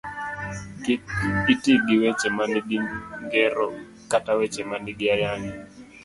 [0.83, 1.01] Kik
[1.53, 2.79] iti gi weche manigi
[3.23, 3.67] ngero
[4.11, 5.43] kata weche manigi ayany.